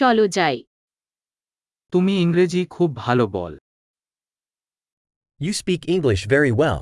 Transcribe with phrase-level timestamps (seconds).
[0.00, 0.56] চলো যাই
[1.92, 3.52] তুমি ইংরেজি খুব ভালো বল
[5.40, 6.80] You speak English very well.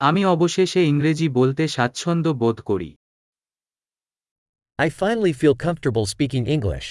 [0.00, 2.90] আমি অবশেষে ইংরেজি বলতে স্বাচ্ছন্দ্য বোধ করি
[4.78, 6.88] I finally feel comfortable speaking English.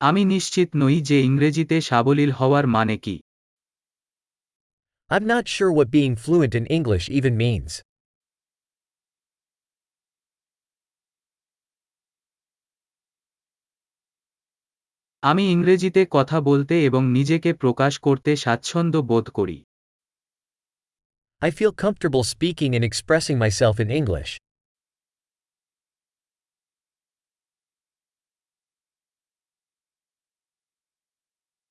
[0.00, 3.16] আমি নিশ্চিত নই যে ইংরেজিতে সাবলীল হওয়ার মানে কি
[5.10, 7.82] I'm not sure what being fluent in English even means.
[15.22, 19.64] আমি ইংরেজিতে কথা বলতে এবং নিজেকে প্রকাশ করতে স্বাচ্ছন্দ্য বোধ করি।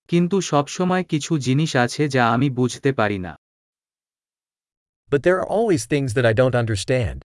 [0.07, 3.36] কিন্তু সবসময় কিছু জিনিস আছে যা আমি বুঝতে পারি না।
[5.12, 7.18] But there are always things that I don't understand.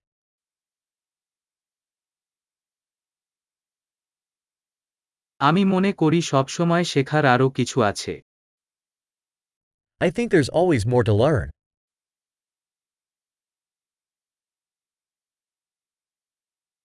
[5.40, 8.14] আমি মনে করি সবসময় শেখার আরও কিছু আছে
[10.00, 11.48] I think there's always more to learn.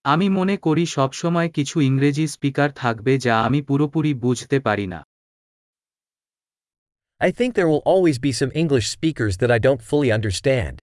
[0.05, 4.99] আমি মনে করি সবসময় কিছু ইংরেজি স্পিকার থাকবে যা আমি পুরোপুরি বুঝতে পারি না
[7.21, 10.75] I think there will always be some English speakers that I don't fully understand.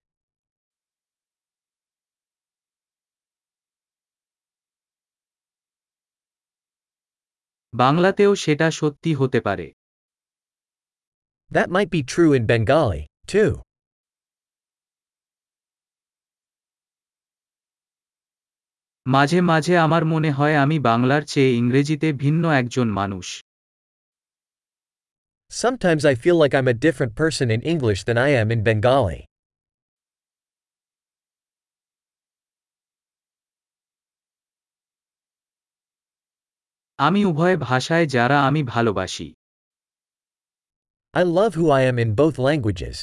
[7.75, 9.67] বাংলাতেও সেটা সত্যি হতে পারে
[11.51, 13.51] That might be true in Bengali, too.
[19.05, 23.27] মাঝে মাঝে আমার মনে হয় আমি বাংলার চেয়ে ইংরেজিতে ভিন্ন একজন মানুষ
[25.51, 29.21] Sometimes I feel like I'm a different person in English than I am in Bengali.
[36.98, 39.28] আমি উভয় ভাষায় যারা আমি ভালোবাসি
[41.14, 42.96] I love who I am in both languages.